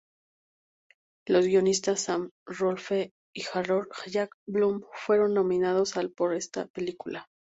[1.27, 7.27] Los guionistas Sam Rolfe y Harold Jack Bloom fueron nominados al por esta película.